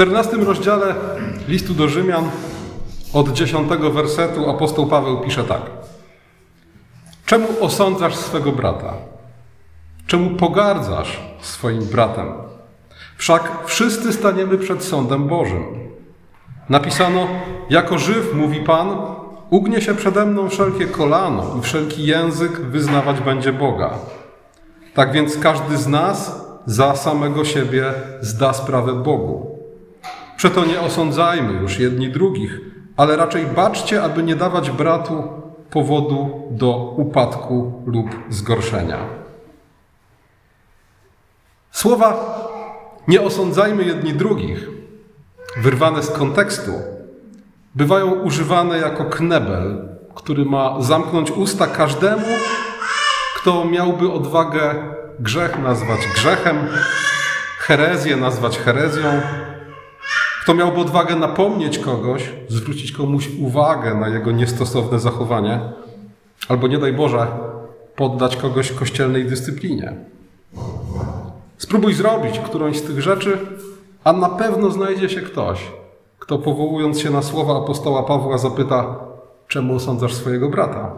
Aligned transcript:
czternastym 0.00 0.42
rozdziale 0.44 0.94
listu 1.48 1.74
do 1.74 1.88
Rzymian 1.88 2.30
od 3.12 3.32
dziesiątego 3.32 3.90
wersetu 3.90 4.50
apostoł 4.50 4.86
Paweł 4.86 5.20
pisze 5.20 5.44
tak. 5.44 5.60
Czemu 7.26 7.46
osądzasz 7.60 8.16
swego 8.16 8.52
brata? 8.52 8.92
Czemu 10.06 10.36
pogardzasz 10.36 11.20
swoim 11.40 11.84
bratem? 11.84 12.26
Wszak 13.16 13.52
wszyscy 13.66 14.12
staniemy 14.12 14.58
przed 14.58 14.84
sądem 14.84 15.28
Bożym. 15.28 15.64
Napisano, 16.68 17.28
jako 17.70 17.98
żyw, 17.98 18.34
mówi 18.34 18.60
Pan, 18.60 18.88
ugnie 19.50 19.80
się 19.80 19.94
przede 19.94 20.26
mną 20.26 20.48
wszelkie 20.48 20.86
kolano 20.86 21.56
i 21.58 21.62
wszelki 21.62 22.06
język 22.06 22.52
wyznawać 22.52 23.20
będzie 23.20 23.52
Boga. 23.52 23.90
Tak 24.94 25.12
więc 25.12 25.38
każdy 25.38 25.76
z 25.76 25.86
nas 25.86 26.46
za 26.66 26.96
samego 26.96 27.44
siebie 27.44 27.92
zda 28.20 28.52
sprawę 28.52 28.92
Bogu. 28.92 29.59
Przeto 30.40 30.64
nie 30.64 30.80
osądzajmy 30.80 31.52
już 31.52 31.78
jedni 31.78 32.08
drugich, 32.08 32.60
ale 32.96 33.16
raczej 33.16 33.46
baczcie, 33.46 34.02
aby 34.02 34.22
nie 34.22 34.36
dawać 34.36 34.70
bratu 34.70 35.22
powodu 35.70 36.48
do 36.50 36.94
upadku 36.96 37.82
lub 37.86 38.06
zgorszenia. 38.28 38.98
Słowa 41.70 42.38
nie 43.08 43.22
osądzajmy 43.22 43.84
jedni 43.84 44.12
drugich, 44.12 44.68
wyrwane 45.56 46.02
z 46.02 46.10
kontekstu, 46.10 46.72
bywają 47.74 48.10
używane 48.10 48.78
jako 48.78 49.04
knebel, 49.04 49.88
który 50.14 50.44
ma 50.44 50.82
zamknąć 50.82 51.30
usta 51.30 51.66
każdemu, 51.66 52.26
kto 53.36 53.64
miałby 53.64 54.12
odwagę 54.12 54.74
grzech 55.18 55.58
nazwać 55.58 56.00
grzechem, 56.14 56.56
herezję 57.58 58.16
nazwać 58.16 58.58
herezją, 58.58 59.20
kto 60.40 60.54
miałby 60.54 60.80
odwagę 60.80 61.16
napomnieć 61.16 61.78
kogoś, 61.78 62.32
zwrócić 62.48 62.92
komuś 62.92 63.28
uwagę 63.40 63.94
na 63.94 64.08
jego 64.08 64.32
niestosowne 64.32 64.98
zachowanie, 64.98 65.60
albo 66.48 66.68
nie 66.68 66.78
daj 66.78 66.92
Boże, 66.92 67.26
poddać 67.96 68.36
kogoś 68.36 68.72
kościelnej 68.72 69.24
dyscyplinie. 69.24 69.94
Spróbuj 71.58 71.94
zrobić 71.94 72.38
którąś 72.38 72.78
z 72.78 72.82
tych 72.82 73.02
rzeczy, 73.02 73.38
a 74.04 74.12
na 74.12 74.28
pewno 74.28 74.70
znajdzie 74.70 75.08
się 75.08 75.20
ktoś, 75.20 75.68
kto 76.18 76.38
powołując 76.38 77.00
się 77.00 77.10
na 77.10 77.22
słowa 77.22 77.58
apostoła 77.58 78.02
Pawła 78.02 78.38
zapyta, 78.38 78.96
czemu 79.48 79.76
osądzasz 79.76 80.14
swojego 80.14 80.48
brata? 80.48 80.92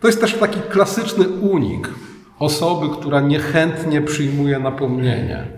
To 0.00 0.06
jest 0.06 0.20
też 0.20 0.34
taki 0.34 0.60
klasyczny 0.60 1.28
unik 1.28 1.88
osoby, 2.38 2.86
która 3.00 3.20
niechętnie 3.20 4.02
przyjmuje 4.02 4.58
napomnienie. 4.58 5.57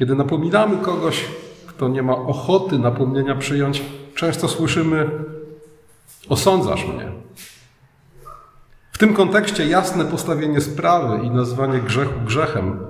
Kiedy 0.00 0.14
napominamy 0.14 0.76
kogoś, 0.76 1.24
kto 1.66 1.88
nie 1.88 2.02
ma 2.02 2.16
ochoty 2.16 2.78
napomnienia 2.78 3.34
przyjąć, 3.34 3.82
często 4.14 4.48
słyszymy: 4.48 5.10
Osądzasz 6.28 6.84
mnie. 6.84 7.12
W 8.92 8.98
tym 8.98 9.14
kontekście 9.14 9.66
jasne 9.66 10.04
postawienie 10.04 10.60
sprawy 10.60 11.26
i 11.26 11.30
nazwanie 11.30 11.78
grzechu 11.78 12.20
grzechem 12.24 12.80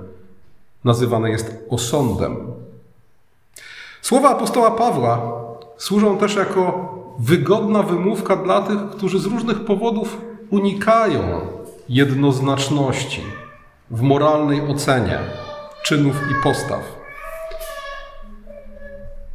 nazywane 0.83 1.29
jest 1.29 1.65
osądem. 1.69 2.37
Słowa 4.01 4.29
apostoła 4.29 4.71
Pawła 4.71 5.21
służą 5.77 6.17
też 6.17 6.35
jako 6.35 6.93
wygodna 7.19 7.83
wymówka 7.83 8.35
dla 8.35 8.61
tych, 8.61 8.89
którzy 8.89 9.19
z 9.19 9.25
różnych 9.25 9.65
powodów 9.65 10.17
unikają 10.49 11.41
jednoznaczności 11.89 13.21
w 13.89 14.01
moralnej 14.01 14.61
ocenie 14.61 15.19
czynów 15.83 16.15
i 16.31 16.43
postaw. 16.43 17.00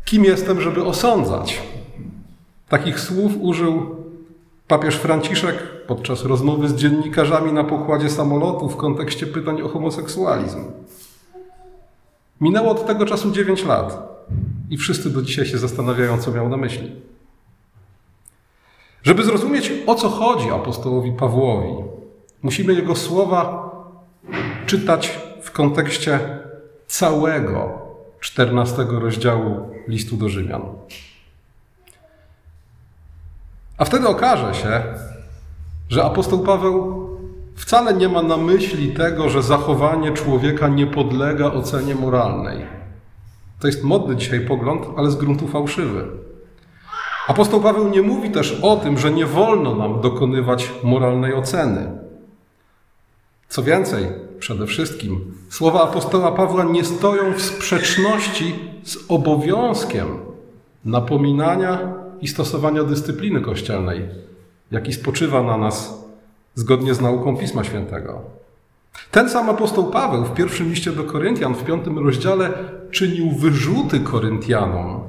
Kim 0.06 0.24
jestem, 0.24 0.60
żeby 0.60 0.84
osądzać? 0.84 1.62
Takich 2.68 3.00
słów 3.00 3.32
użył 3.40 3.96
papież 4.68 4.96
Franciszek 4.96 5.86
podczas 5.86 6.24
rozmowy 6.24 6.68
z 6.68 6.74
dziennikarzami 6.74 7.52
na 7.52 7.64
pokładzie 7.64 8.10
samolotu 8.10 8.68
w 8.68 8.76
kontekście 8.76 9.26
pytań 9.26 9.62
o 9.62 9.68
homoseksualizm. 9.68 10.64
Minęło 12.40 12.70
od 12.70 12.86
tego 12.86 13.06
czasu 13.06 13.30
9 13.30 13.64
lat 13.64 14.18
i 14.70 14.76
wszyscy 14.76 15.10
do 15.10 15.22
dzisiaj 15.22 15.46
się 15.46 15.58
zastanawiają, 15.58 16.18
co 16.18 16.30
miał 16.30 16.48
na 16.48 16.56
myśli. 16.56 16.92
Żeby 19.02 19.24
zrozumieć, 19.24 19.72
o 19.86 19.94
co 19.94 20.08
chodzi 20.08 20.50
apostołowi 20.50 21.12
Pawłowi, 21.12 21.74
musimy 22.42 22.74
jego 22.74 22.96
słowa 22.96 23.70
czytać 24.66 25.18
w 25.42 25.50
kontekście 25.50 26.20
całego 26.86 27.85
14 28.26 28.86
rozdziału 28.90 29.70
listu 29.88 30.16
do 30.16 30.28
Rzymian. 30.28 30.62
A 33.78 33.84
wtedy 33.84 34.08
okaże 34.08 34.54
się, 34.54 34.82
że 35.88 36.04
apostoł 36.04 36.38
Paweł 36.38 37.08
wcale 37.56 37.94
nie 37.94 38.08
ma 38.08 38.22
na 38.22 38.36
myśli 38.36 38.92
tego, 38.94 39.28
że 39.28 39.42
zachowanie 39.42 40.12
człowieka 40.12 40.68
nie 40.68 40.86
podlega 40.86 41.46
ocenie 41.46 41.94
moralnej. 41.94 42.66
To 43.60 43.66
jest 43.66 43.84
modny 43.84 44.16
dzisiaj 44.16 44.40
pogląd, 44.40 44.86
ale 44.96 45.10
z 45.10 45.16
gruntu 45.16 45.48
fałszywy. 45.48 46.06
Apostoł 47.28 47.60
Paweł 47.60 47.88
nie 47.88 48.02
mówi 48.02 48.30
też 48.30 48.58
o 48.62 48.76
tym, 48.76 48.98
że 48.98 49.10
nie 49.10 49.26
wolno 49.26 49.74
nam 49.74 50.00
dokonywać 50.00 50.72
moralnej 50.82 51.34
oceny. 51.34 51.90
Co 53.48 53.62
więcej, 53.62 54.25
przede 54.38 54.66
wszystkim, 54.66 55.34
słowa 55.50 55.82
apostoła 55.82 56.32
Pawła 56.32 56.64
nie 56.64 56.84
stoją 56.84 57.32
w 57.32 57.42
sprzeczności 57.42 58.54
z 58.84 58.98
obowiązkiem 59.08 60.06
napominania 60.84 61.94
i 62.20 62.28
stosowania 62.28 62.84
dyscypliny 62.84 63.40
kościelnej, 63.40 64.08
jaki 64.70 64.92
spoczywa 64.92 65.42
na 65.42 65.58
nas 65.58 66.04
zgodnie 66.54 66.94
z 66.94 67.00
nauką 67.00 67.36
Pisma 67.36 67.64
Świętego. 67.64 68.20
Ten 69.10 69.30
sam 69.30 69.50
apostoł 69.50 69.90
Paweł 69.90 70.24
w 70.24 70.34
pierwszym 70.34 70.68
liście 70.70 70.92
do 70.92 71.04
Koryntian, 71.04 71.54
w 71.54 71.64
piątym 71.64 71.98
rozdziale, 71.98 72.52
czynił 72.90 73.30
wyrzuty 73.30 74.00
Koryntianom, 74.00 75.00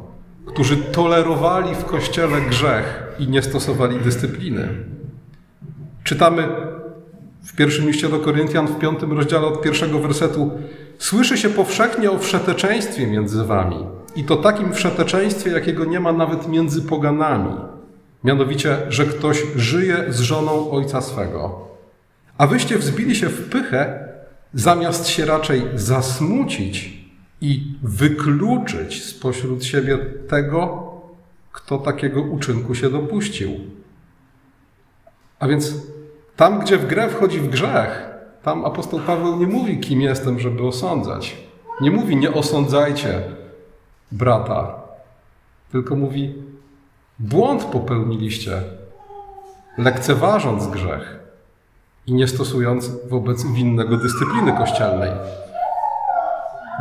którzy 0.46 0.78
tolerowali 0.78 1.76
w 1.76 1.86
kościele 1.86 2.42
grzech 2.42 3.04
i 3.20 3.28
nie 3.28 3.42
stosowali 3.42 4.00
dyscypliny. 4.00 4.68
Czytamy 6.04 6.48
w 7.48 7.56
pierwszym 7.56 7.88
liście 7.88 8.10
do 8.10 8.20
Koryntian, 8.20 8.68
w 8.68 8.80
piątym 8.80 9.14
rozdziale 9.14 9.48
od 9.48 9.62
pierwszego 9.62 10.00
wersetu: 10.00 10.52
Słyszy 10.98 11.38
się 11.38 11.50
powszechnie 11.50 12.12
o 12.12 12.20
wszeteczeństwie 12.20 13.08
między 13.08 13.44
wami, 13.44 13.86
i 14.16 14.24
to 14.24 14.36
takim 14.36 14.74
wszeteczeństwie, 14.74 15.52
jakiego 15.52 15.86
nie 15.86 16.00
ma 16.00 16.14
nawet 16.14 16.48
między 16.48 16.82
poganami. 16.82 17.56
Mianowicie, 18.24 18.78
że 18.90 19.06
ktoś 19.06 19.44
żyje 19.56 20.06
z 20.10 20.20
żoną 20.20 20.72
ojca 20.72 21.02
swego. 21.02 21.68
A 22.38 22.48
wyście 22.48 22.78
wzbili 22.78 23.16
się 23.16 23.30
w 23.30 23.50
pychę, 23.50 24.08
zamiast 24.54 25.08
się 25.08 25.26
raczej 25.26 25.62
zasmucić 25.76 26.98
i 27.42 27.74
wykluczyć 27.84 29.04
spośród 29.04 29.66
siebie 29.66 29.98
tego, 30.30 30.92
kto 31.52 31.78
takiego 31.78 32.22
uczynku 32.22 32.76
się 32.76 32.90
dopuścił. 32.90 33.52
A 35.40 35.48
więc 35.48 35.74
tam, 36.38 36.60
gdzie 36.60 36.78
w 36.78 36.88
grę 36.88 37.10
wchodzi 37.10 37.40
w 37.40 37.50
grzech, 37.50 38.10
tam 38.44 38.66
apostoł 38.66 39.00
Paweł 39.00 39.36
nie 39.36 39.48
mówi, 39.48 39.80
kim 39.80 40.02
jestem, 40.02 40.40
żeby 40.40 40.68
osądzać. 40.68 41.38
Nie 41.82 41.92
mówi, 41.92 42.18
nie 42.18 42.34
osądzajcie 42.34 43.22
brata, 44.12 44.76
tylko 45.72 45.96
mówi, 45.96 46.36
błąd 47.20 47.64
popełniliście, 47.64 48.62
lekceważąc 49.78 50.68
grzech 50.68 51.20
i 52.08 52.14
nie 52.14 52.28
stosując 52.28 53.08
wobec 53.10 53.44
winnego 53.44 53.98
dyscypliny 53.98 54.54
kościelnej. 54.54 55.12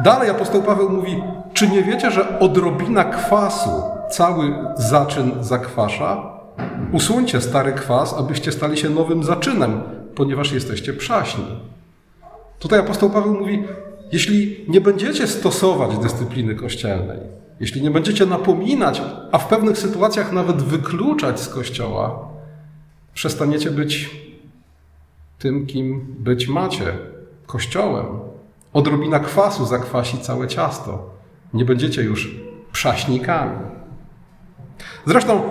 Dalej 0.04 0.30
apostoł 0.30 0.62
Paweł 0.62 0.90
mówi, 0.90 1.22
czy 1.52 1.68
nie 1.68 1.82
wiecie, 1.82 2.10
że 2.10 2.38
odrobina 2.38 3.04
kwasu 3.04 3.82
cały 4.10 4.54
zaczyn 4.76 5.44
zakwasza? 5.44 6.35
Usuńcie 6.92 7.40
stary 7.40 7.72
kwas, 7.72 8.14
abyście 8.14 8.52
stali 8.52 8.76
się 8.76 8.90
nowym 8.90 9.24
zaczynem, 9.24 9.80
ponieważ 10.14 10.52
jesteście 10.52 10.92
przaśni. 10.92 11.44
Tutaj 12.58 12.78
apostoł 12.80 13.10
Paweł 13.10 13.34
mówi: 13.34 13.64
Jeśli 14.12 14.64
nie 14.68 14.80
będziecie 14.80 15.26
stosować 15.26 15.98
dyscypliny 15.98 16.54
kościelnej, 16.54 17.18
jeśli 17.60 17.82
nie 17.82 17.90
będziecie 17.90 18.26
napominać, 18.26 19.02
a 19.32 19.38
w 19.38 19.48
pewnych 19.48 19.78
sytuacjach 19.78 20.32
nawet 20.32 20.62
wykluczać 20.62 21.40
z 21.40 21.48
kościoła, 21.48 22.28
przestaniecie 23.14 23.70
być 23.70 24.10
tym, 25.38 25.66
kim 25.66 26.14
być 26.18 26.48
macie 26.48 26.98
kościołem. 27.46 28.06
Odrobina 28.72 29.18
kwasu 29.18 29.66
zakwasi 29.66 30.18
całe 30.18 30.48
ciasto. 30.48 31.10
Nie 31.54 31.64
będziecie 31.64 32.02
już 32.02 32.36
przaśnikami. 32.72 33.58
Zresztą 35.06 35.42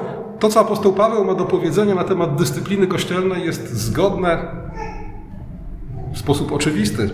to, 0.46 0.50
co 0.50 0.60
apostoł 0.60 0.94
Paweł 0.94 1.26
ma 1.26 1.34
do 1.34 1.46
powiedzenia 1.46 1.96
na 1.96 2.04
temat 2.04 2.36
dyscypliny 2.36 2.88
kościelnej, 2.88 3.46
jest 3.46 3.74
zgodne 3.74 4.38
w 6.14 6.18
sposób 6.18 6.52
oczywisty 6.52 7.10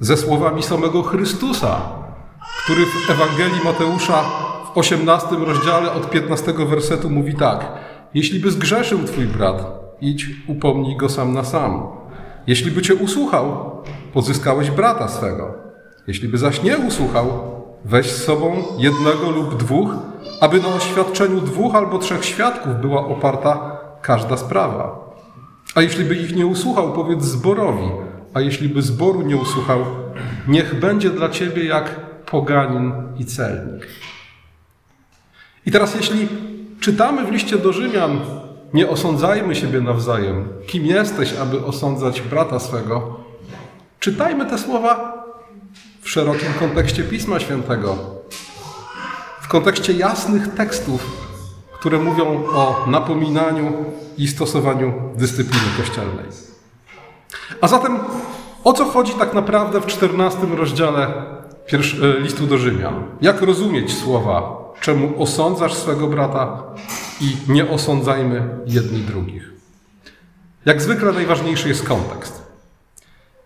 ze 0.00 0.16
słowami 0.16 0.62
samego 0.62 1.02
Chrystusa 1.02 1.80
który 2.66 2.86
w 2.86 3.10
Ewangelii 3.10 3.64
Mateusza 3.64 4.22
w 4.74 4.78
18 4.78 5.36
rozdziale 5.36 5.92
od 5.92 6.10
15 6.10 6.52
wersetu 6.52 7.10
mówi 7.10 7.34
tak: 7.34 7.72
Jeśli 8.14 8.40
by 8.40 8.50
zgrzeszył 8.50 9.04
twój 9.04 9.24
brat, 9.26 9.66
idź 10.00 10.30
upomnij 10.46 10.96
go 10.96 11.08
sam 11.08 11.32
na 11.32 11.44
sam. 11.44 11.82
Jeśli 12.46 12.70
by 12.70 12.82
cię 12.82 12.94
usłuchał, 12.94 13.70
pozyskałeś 14.12 14.70
brata 14.70 15.08
swego. 15.08 15.54
Jeśli 16.06 16.28
by 16.28 16.38
zaś 16.38 16.62
nie 16.62 16.78
usłuchał, 16.78 17.26
weź 17.84 18.10
z 18.10 18.24
sobą 18.24 18.62
jednego 18.78 19.30
lub 19.30 19.56
dwóch, 19.56 19.94
aby 20.40 20.60
na 20.60 20.68
oświadczeniu 20.68 21.40
dwóch 21.40 21.74
albo 21.74 21.98
trzech 21.98 22.24
świadków 22.24 22.80
była 22.80 23.06
oparta 23.06 23.80
każda 24.02 24.36
sprawa. 24.36 25.06
A 25.74 25.82
jeśli 25.82 26.04
by 26.04 26.14
ich 26.14 26.36
nie 26.36 26.46
usłuchał, 26.46 26.92
powiedz 26.92 27.22
zborowi, 27.22 27.90
a 28.34 28.40
jeśli 28.40 28.68
by 28.68 28.82
zboru 28.82 29.22
nie 29.22 29.36
usłuchał, 29.36 29.84
niech 30.48 30.80
będzie 30.80 31.10
dla 31.10 31.28
ciebie 31.28 31.64
jak 31.64 32.00
poganin 32.24 32.92
i 33.18 33.24
celnik. 33.24 33.86
I 35.66 35.70
teraz, 35.70 35.94
jeśli 35.94 36.28
czytamy 36.80 37.24
w 37.24 37.30
liście 37.30 37.58
do 37.58 37.72
Rzymian, 37.72 38.20
nie 38.74 38.88
osądzajmy 38.88 39.54
siebie 39.54 39.80
nawzajem, 39.80 40.48
kim 40.66 40.86
jesteś, 40.86 41.34
aby 41.34 41.64
osądzać 41.64 42.22
brata 42.22 42.58
swego, 42.58 43.20
czytajmy 44.00 44.46
te 44.46 44.58
słowa 44.58 45.24
w 46.00 46.10
szerokim 46.10 46.48
kontekście 46.58 47.04
Pisma 47.04 47.40
Świętego, 47.40 48.15
w 49.46 49.48
kontekście 49.48 49.92
jasnych 49.92 50.54
tekstów, 50.54 51.26
które 51.72 51.98
mówią 51.98 52.44
o 52.46 52.84
napominaniu 52.86 53.84
i 54.18 54.28
stosowaniu 54.28 54.92
dyscypliny 55.16 55.66
kościelnej. 55.76 56.26
A 57.60 57.68
zatem 57.68 57.98
o 58.64 58.72
co 58.72 58.84
chodzi 58.84 59.12
tak 59.12 59.34
naprawdę 59.34 59.80
w 59.80 59.86
czternastym 59.86 60.52
rozdziale 60.52 61.06
e, 61.06 62.20
listu 62.20 62.46
do 62.46 62.58
Rzymian? 62.58 63.04
Jak 63.20 63.42
rozumieć 63.42 63.94
słowa, 63.94 64.58
czemu 64.80 65.22
osądzasz 65.22 65.74
swego 65.74 66.06
brata 66.06 66.62
i 67.20 67.36
nie 67.48 67.70
osądzajmy 67.70 68.48
jedni 68.66 69.00
drugich? 69.00 69.52
Jak 70.64 70.82
zwykle 70.82 71.12
najważniejszy 71.12 71.68
jest 71.68 71.88
kontekst. 71.88 72.46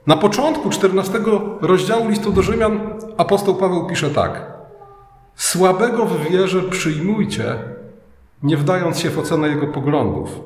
Na 0.06 0.16
początku 0.16 0.70
czternastego 0.70 1.58
rozdziału 1.60 2.08
listu 2.08 2.32
do 2.32 2.42
Rzymian 2.42 2.80
apostoł 3.16 3.54
Paweł 3.54 3.86
pisze 3.86 4.10
tak: 4.10 4.59
Słabego 5.40 6.06
w 6.06 6.30
wierze 6.30 6.62
przyjmujcie, 6.62 7.58
nie 8.42 8.56
wdając 8.56 8.98
się 8.98 9.10
w 9.10 9.18
ocenę 9.18 9.48
jego 9.48 9.66
poglądów. 9.66 10.40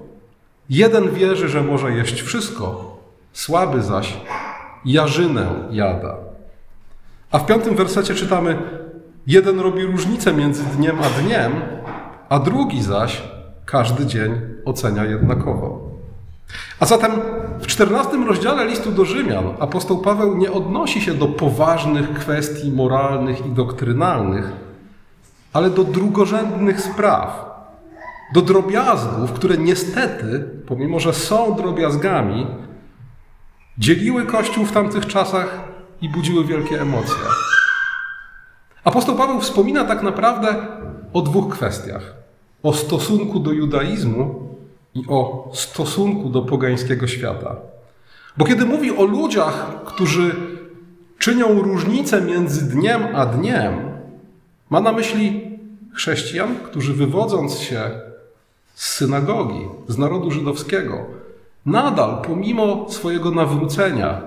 Jeden 0.70 1.10
wierzy, 1.10 1.48
że 1.48 1.62
może 1.62 1.92
jeść 1.92 2.22
wszystko, 2.22 2.96
słaby 3.32 3.82
zaś 3.82 4.16
jarzynę 4.84 5.46
jada. 5.70 6.16
A 7.30 7.38
w 7.38 7.46
piątym 7.46 7.76
wersecie 7.76 8.14
czytamy: 8.14 8.58
Jeden 9.26 9.60
robi 9.60 9.84
różnicę 9.84 10.32
między 10.32 10.64
dniem 10.64 10.96
a 11.02 11.22
dniem, 11.22 11.52
a 12.28 12.38
drugi 12.38 12.82
zaś 12.82 13.22
każdy 13.64 14.06
dzień 14.06 14.40
ocenia 14.64 15.04
jednakowo. 15.04 15.90
A 16.80 16.86
zatem 16.86 17.12
w 17.60 17.66
czternastym 17.66 18.28
rozdziale 18.28 18.66
listu 18.66 18.92
do 18.92 19.04
Rzymian 19.04 19.44
apostoł 19.60 19.98
Paweł 19.98 20.36
nie 20.36 20.52
odnosi 20.52 21.00
się 21.00 21.14
do 21.14 21.26
poważnych 21.26 22.14
kwestii 22.14 22.72
moralnych 22.72 23.46
i 23.46 23.50
doktrynalnych, 23.50 24.64
ale 25.54 25.70
do 25.70 25.84
drugorzędnych 25.84 26.80
spraw, 26.80 27.54
do 28.34 28.42
drobiazgów, 28.42 29.32
które 29.32 29.56
niestety, 29.56 30.44
pomimo 30.66 31.00
że 31.00 31.12
są 31.12 31.54
drobiazgami, 31.56 32.46
dzieliły 33.78 34.26
Kościół 34.26 34.64
w 34.64 34.72
tamtych 34.72 35.06
czasach 35.06 35.60
i 36.00 36.08
budziły 36.08 36.44
wielkie 36.44 36.80
emocje. 36.80 37.24
Apostoł 38.84 39.16
Paweł 39.16 39.40
wspomina 39.40 39.84
tak 39.84 40.02
naprawdę 40.02 40.56
o 41.12 41.22
dwóch 41.22 41.54
kwestiach: 41.54 42.14
o 42.62 42.72
stosunku 42.72 43.40
do 43.40 43.52
judaizmu 43.52 44.48
i 44.94 45.04
o 45.08 45.50
stosunku 45.54 46.28
do 46.28 46.42
pogańskiego 46.42 47.06
świata. 47.06 47.56
Bo 48.36 48.44
kiedy 48.44 48.64
mówi 48.64 48.96
o 48.96 49.04
ludziach, 49.04 49.84
którzy 49.84 50.36
czynią 51.18 51.62
różnicę 51.62 52.20
między 52.20 52.68
dniem 52.68 53.02
a 53.14 53.26
dniem, 53.26 53.93
ma 54.70 54.80
na 54.80 54.92
myśli 54.92 55.58
chrześcijan, 55.94 56.56
którzy 56.64 56.94
wywodząc 56.94 57.58
się 57.58 57.90
z 58.74 58.94
synagogi, 58.94 59.60
z 59.88 59.98
narodu 59.98 60.30
żydowskiego, 60.30 61.06
nadal, 61.66 62.22
pomimo 62.22 62.86
swojego 62.90 63.30
nawrócenia, 63.30 64.22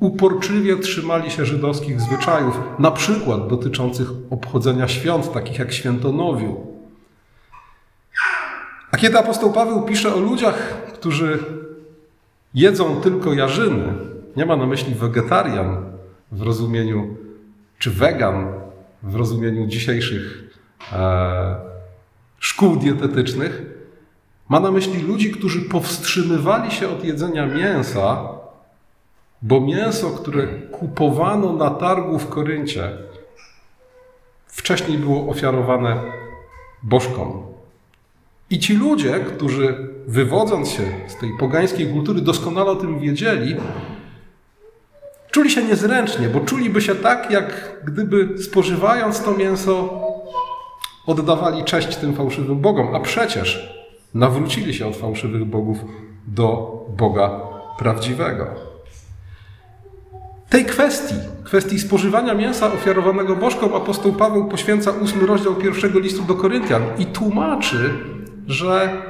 uporczywie 0.00 0.76
trzymali 0.76 1.30
się 1.30 1.46
żydowskich 1.46 2.00
zwyczajów, 2.00 2.60
na 2.78 2.90
przykład 2.90 3.48
dotyczących 3.48 4.08
obchodzenia 4.30 4.88
świąt, 4.88 5.32
takich 5.32 5.58
jak 5.58 5.72
świętonowiu. 5.72 6.66
A 8.90 8.96
kiedy 8.96 9.18
apostoł 9.18 9.52
Paweł 9.52 9.82
pisze 9.82 10.14
o 10.14 10.20
ludziach, 10.20 10.86
którzy 10.94 11.38
jedzą 12.54 13.00
tylko 13.00 13.34
jarzyny, 13.34 13.92
nie 14.36 14.46
ma 14.46 14.56
na 14.56 14.66
myśli 14.66 14.94
wegetarian 14.94 15.76
w 16.32 16.42
rozumieniu, 16.42 17.16
czy 17.78 17.90
wegan 17.90 18.61
w 19.02 19.14
rozumieniu 19.14 19.66
dzisiejszych 19.66 20.58
e, 20.92 21.56
szkół 22.38 22.76
dietetycznych, 22.76 23.62
ma 24.48 24.60
na 24.60 24.70
myśli 24.70 25.02
ludzi, 25.02 25.30
którzy 25.30 25.60
powstrzymywali 25.60 26.70
się 26.70 26.88
od 26.88 27.04
jedzenia 27.04 27.46
mięsa, 27.46 28.28
bo 29.42 29.60
mięso, 29.60 30.10
które 30.10 30.46
kupowano 30.46 31.52
na 31.52 31.70
targu 31.70 32.18
w 32.18 32.28
Koryncie, 32.28 32.90
wcześniej 34.46 34.98
było 34.98 35.30
ofiarowane 35.30 35.96
bożkom. 36.82 37.42
I 38.50 38.58
ci 38.58 38.76
ludzie, 38.76 39.20
którzy 39.20 39.88
wywodząc 40.06 40.68
się 40.68 40.82
z 41.08 41.16
tej 41.16 41.30
pogańskiej 41.40 41.86
kultury, 41.86 42.20
doskonale 42.20 42.70
o 42.70 42.76
tym 42.76 42.98
wiedzieli, 42.98 43.56
czuli 45.32 45.50
się 45.50 45.64
niezręcznie, 45.64 46.28
bo 46.28 46.40
czuliby 46.40 46.80
się 46.80 46.94
tak, 46.94 47.30
jak 47.30 47.80
gdyby 47.84 48.42
spożywając 48.42 49.22
to 49.22 49.34
mięso, 49.34 50.02
oddawali 51.06 51.64
cześć 51.64 51.96
tym 51.96 52.14
fałszywym 52.14 52.60
bogom, 52.60 52.94
a 52.94 53.00
przecież 53.00 53.74
nawrócili 54.14 54.74
się 54.74 54.86
od 54.86 54.96
fałszywych 54.96 55.44
bogów 55.44 55.78
do 56.26 56.72
Boga 56.96 57.40
prawdziwego. 57.78 58.46
Tej 60.48 60.64
kwestii, 60.64 61.14
kwestii 61.44 61.78
spożywania 61.78 62.34
mięsa 62.34 62.72
ofiarowanego 62.72 63.36
bożkom, 63.36 63.74
apostoł 63.74 64.12
Paweł 64.12 64.48
poświęca 64.48 64.90
ósmy 64.90 65.26
rozdział 65.26 65.54
pierwszego 65.54 65.98
listu 65.98 66.22
do 66.22 66.34
Koryntian 66.34 66.82
i 66.98 67.06
tłumaczy, 67.06 67.94
że 68.46 69.02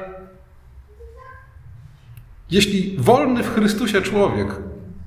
jeśli 2.51 2.97
wolny 2.97 3.43
w 3.43 3.55
Chrystusie 3.55 4.01
człowiek 4.01 4.47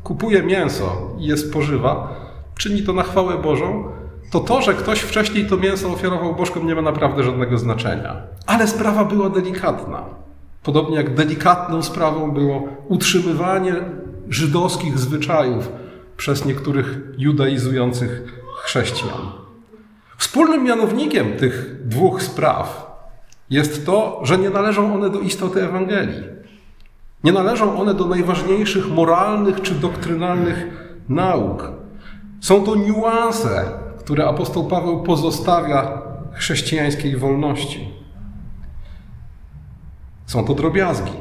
kupuje 0.06 0.42
mięso 0.42 1.16
i 1.18 1.26
je 1.26 1.36
spożywa, 1.36 2.14
czyni 2.58 2.82
to 2.82 2.92
na 2.92 3.02
chwałę 3.02 3.38
Bożą, 3.38 3.84
to 4.30 4.40
to, 4.40 4.62
że 4.62 4.75
ktoś 4.75 5.00
wcześniej 5.00 5.46
to 5.46 5.56
mięso 5.56 5.92
ofiarował 5.92 6.34
bożkom, 6.34 6.66
nie 6.66 6.75
ma 6.75 6.82
naprawdę 6.82 7.22
żadnego 7.22 7.58
znaczenia. 7.58 8.16
Ale 8.46 8.68
sprawa 8.68 9.04
była 9.04 9.30
delikatna. 9.30 10.04
Podobnie 10.62 10.96
jak 10.96 11.14
delikatną 11.14 11.82
sprawą 11.82 12.30
było 12.30 12.68
utrzymywanie 12.88 13.75
żydowskich 14.28 14.98
zwyczajów 14.98 15.68
przez 16.16 16.44
niektórych 16.44 16.98
judaizujących 17.18 18.42
chrześcijan. 18.64 19.20
Wspólnym 20.16 20.64
mianownikiem 20.64 21.36
tych 21.36 21.76
dwóch 21.84 22.22
spraw 22.22 22.96
jest 23.50 23.86
to, 23.86 24.20
że 24.25 24.38
nie 24.38 24.50
należą 24.50 24.94
one 24.94 25.10
do 25.10 25.20
istoty 25.20 25.62
Ewangelii. 25.62 26.36
Nie 27.26 27.33
należą 27.33 27.80
one 27.80 27.95
do 27.95 28.06
najważniejszych 28.06 28.90
moralnych 28.90 29.62
czy 29.62 29.75
doktrynalnych 29.75 30.66
nauk. 31.09 31.73
Są 32.40 32.64
to 32.64 32.76
niuanse, 32.76 33.64
które 33.99 34.28
apostoł 34.28 34.68
Paweł 34.68 35.02
pozostawia 35.02 36.02
chrześcijańskiej 36.33 37.16
wolności. 37.16 37.88
Są 40.26 40.45
to 40.45 40.54
drobiazgi. 40.54 41.12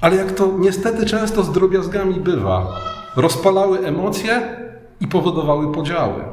Ale 0.00 0.16
jak 0.16 0.32
to 0.32 0.52
niestety 0.58 1.06
często 1.06 1.42
z 1.42 1.52
drobiazgami 1.52 2.14
bywa, 2.14 2.66
rozpalały 3.16 3.78
emocje 3.78 4.56
i 5.00 5.06
powodowały 5.06 5.72
podziały. 5.72 6.24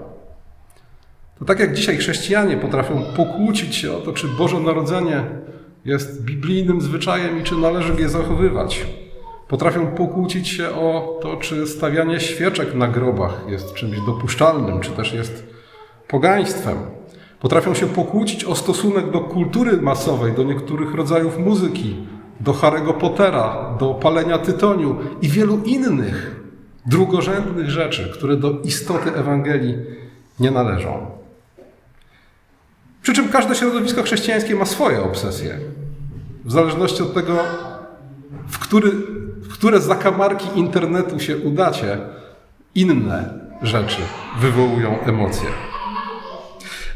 To 1.39 1.45
tak 1.45 1.59
jak 1.59 1.73
dzisiaj 1.75 1.97
chrześcijanie 1.97 2.57
potrafią 2.57 3.03
pokłócić 3.17 3.75
się 3.75 3.93
o 3.93 3.99
to, 3.99 4.13
czy 4.13 4.27
Boże 4.27 4.59
Narodzenie 4.59 5.23
jest 5.85 6.23
biblijnym 6.25 6.81
zwyczajem 6.81 7.41
i 7.41 7.43
czy 7.43 7.55
należy 7.55 8.01
je 8.01 8.09
zachowywać. 8.09 8.85
Potrafią 9.51 9.87
pokłócić 9.87 10.47
się 10.47 10.69
o 10.69 11.19
to, 11.21 11.37
czy 11.37 11.67
stawianie 11.67 12.19
świeczek 12.19 12.75
na 12.75 12.87
grobach 12.87 13.43
jest 13.47 13.73
czymś 13.73 13.99
dopuszczalnym, 14.05 14.79
czy 14.79 14.91
też 14.91 15.13
jest 15.13 15.45
pogaństwem. 16.07 16.77
Potrafią 17.39 17.73
się 17.73 17.87
pokłócić 17.87 18.45
o 18.45 18.55
stosunek 18.55 19.11
do 19.11 19.19
kultury 19.19 19.81
masowej, 19.81 20.33
do 20.33 20.43
niektórych 20.43 20.93
rodzajów 20.93 21.39
muzyki, 21.39 21.95
do 22.39 22.53
Harry'ego 22.53 22.93
Pottera, 22.93 23.75
do 23.79 23.93
palenia 23.93 24.37
tytoniu 24.37 24.95
i 25.21 25.29
wielu 25.29 25.59
innych 25.65 26.35
drugorzędnych 26.85 27.69
rzeczy, 27.69 28.11
które 28.13 28.37
do 28.37 28.59
istoty 28.59 29.13
Ewangelii 29.13 29.75
nie 30.39 30.51
należą. 30.51 31.05
Przy 33.01 33.13
czym 33.13 33.29
każde 33.29 33.55
środowisko 33.55 34.03
chrześcijańskie 34.03 34.55
ma 34.55 34.65
swoje 34.65 35.03
obsesje. 35.03 35.57
W 36.45 36.51
zależności 36.51 37.03
od 37.03 37.13
tego, 37.13 37.37
w, 38.47 38.59
który, 38.59 38.91
w 39.41 39.53
które 39.53 39.81
zakamarki 39.81 40.59
internetu 40.59 41.19
się 41.19 41.37
udacie, 41.37 41.97
inne 42.75 43.33
rzeczy 43.61 44.01
wywołują 44.39 44.99
emocje. 44.99 45.49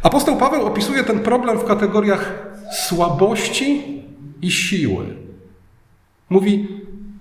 Apostoł 0.04 0.38
Paweł 0.38 0.66
opisuje 0.66 1.04
ten 1.04 1.20
problem 1.20 1.60
w 1.60 1.64
kategoriach 1.64 2.48
słabości 2.88 3.84
i 4.42 4.52
siły. 4.52 5.06
Mówi: 6.30 6.68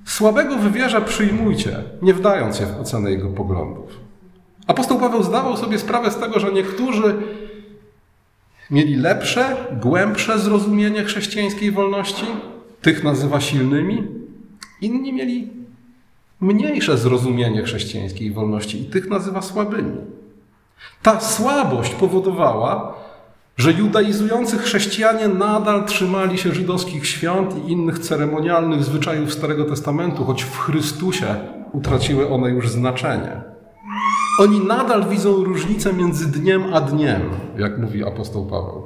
Słabego 0.05 0.57
w 0.57 0.73
wierze 0.73 1.01
przyjmujcie, 1.01 1.83
nie 2.03 2.15
wdając 2.15 2.57
się 2.57 2.67
w 2.67 2.81
ocenę 2.81 3.11
jego 3.11 3.29
poglądów. 3.29 3.91
Apostoł 4.67 4.99
Paweł 4.99 5.23
zdawał 5.23 5.57
sobie 5.57 5.79
sprawę 5.79 6.11
z 6.11 6.17
tego, 6.17 6.41
że 6.41 6.53
niektórzy 6.53 7.15
mieli 8.71 8.97
lepsze, 8.97 9.57
głębsze 9.83 10.39
zrozumienie 10.39 11.05
chrześcijańskiej 11.05 11.71
wolności, 11.71 12.27
tych 12.83 13.05
nazywa 13.05 13.41
silnymi, 13.41 14.24
inni 14.85 15.13
mieli 15.13 15.49
mniejsze 16.41 16.99
zrozumienie 16.99 17.63
chrześcijańskiej 17.63 18.33
wolności 18.33 18.83
i 18.83 18.85
tych 18.85 19.09
nazywa 19.09 19.43
słabymi. 19.43 19.97
Ta 21.03 21.21
słabość 21.21 21.95
powodowała, 21.95 22.95
że 23.57 23.73
judaizujący 23.73 24.59
chrześcijanie 24.59 25.29
nadal 25.29 25.85
trzymali 25.85 26.39
się 26.39 26.55
żydowskich 26.55 27.07
świąt 27.07 27.57
i 27.57 27.73
innych 27.73 27.99
ceremonialnych 27.99 28.85
zwyczajów 28.85 29.33
Starego 29.33 29.65
Testamentu, 29.65 30.25
choć 30.25 30.43
w 30.43 30.59
Chrystusie 30.59 31.27
utraciły 31.73 32.31
one 32.31 32.51
już 32.51 32.69
znaczenie. 32.69 33.43
Oni 34.41 34.61
nadal 34.61 35.09
widzą 35.09 35.45
różnicę 35.45 35.93
między 35.93 36.33
dniem 36.33 36.75
a 36.75 36.81
dniem, 36.81 37.23
jak 37.59 37.79
mówi 37.79 38.05
apostoł 38.05 38.47
Paweł. 38.47 38.83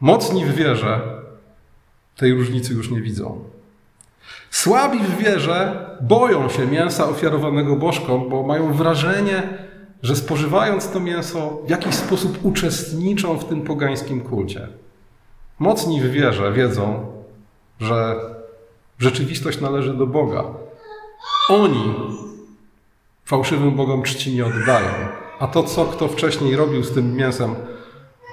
Mocni 0.00 0.44
w 0.44 0.54
wierze 0.54 1.00
tej 2.16 2.34
różnicy 2.34 2.74
już 2.74 2.90
nie 2.90 3.00
widzą. 3.00 3.44
Słabi 4.52 4.98
w 4.98 5.16
wierze 5.16 5.86
boją 6.00 6.48
się 6.48 6.66
mięsa 6.66 7.08
ofiarowanego 7.08 7.76
bożkom, 7.76 8.28
bo 8.28 8.42
mają 8.42 8.72
wrażenie, 8.72 9.42
że 10.02 10.16
spożywając 10.16 10.90
to 10.90 11.00
mięso 11.00 11.62
w 11.66 11.70
jakiś 11.70 11.94
sposób 11.94 12.38
uczestniczą 12.42 13.38
w 13.38 13.44
tym 13.44 13.62
pogańskim 13.62 14.20
kulcie. 14.20 14.68
Mocni 15.58 16.00
w 16.00 16.10
wierze 16.10 16.52
wiedzą, 16.52 17.06
że 17.80 18.16
rzeczywistość 18.98 19.60
należy 19.60 19.94
do 19.94 20.06
Boga. 20.06 20.44
Oni 21.48 21.94
fałszywym 23.24 23.76
Bogom 23.76 24.02
czci 24.02 24.34
nie 24.34 24.46
oddają. 24.46 24.90
A 25.38 25.46
to, 25.46 25.62
co 25.62 25.84
kto 25.84 26.08
wcześniej 26.08 26.56
robił 26.56 26.84
z 26.84 26.94
tym 26.94 27.16
mięsem, 27.16 27.54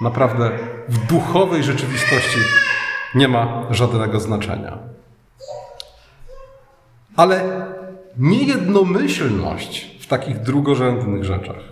naprawdę 0.02 0.50
w 0.88 1.06
duchowej 1.06 1.62
rzeczywistości 1.62 2.38
nie 3.14 3.28
ma 3.28 3.66
żadnego 3.70 4.20
znaczenia. 4.20 4.90
Ale 7.20 7.66
niejednomyślność 8.18 9.98
w 10.00 10.06
takich 10.06 10.38
drugorzędnych 10.42 11.24
rzeczach, 11.24 11.62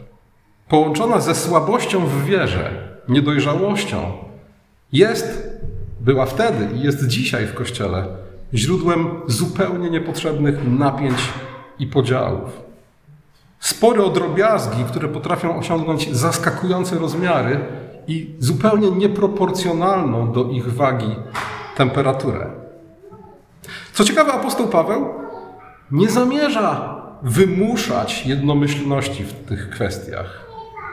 połączona 0.69 1.21
ze 1.21 1.35
słabością 1.35 2.07
w 2.07 2.25
wierze, 2.25 2.89
niedojrzałością, 3.09 4.13
jest, 4.93 5.49
była 6.01 6.27
wtedy 6.27 6.69
i 6.77 6.81
jest 6.81 7.07
dzisiaj 7.07 7.47
w 7.47 7.55
Kościele 7.55 8.07
źródłem 8.55 9.09
zupełnie 9.27 9.91
niepotrzebnych 9.91 10.79
napięć 10.79 11.19
i 11.79 11.87
podziałów. 11.87 12.63
Spore 13.61 14.11
drobiazgi, 14.11 14.85
które 14.85 15.09
potrafią 15.09 15.59
osiągnąć 15.59 16.17
zaskakujące 16.17 16.99
rozmiary 16.99 17.61
i 18.07 18.35
zupełnie 18.39 18.91
nieproporcjonalną 18.91 20.33
do 20.33 20.45
ich 20.45 20.75
wagi 20.75 21.17
temperaturę. 21.77 22.51
Co 23.93 24.05
ciekawe, 24.05 24.33
apostoł 24.33 24.69
Paweł 24.69 25.28
nie 25.91 26.11
zamierza 26.11 26.99
wymuszać 27.23 28.27
jednomyślności 28.27 29.25
w 29.25 29.33
tych 29.33 29.71
kwestiach. 29.71 30.49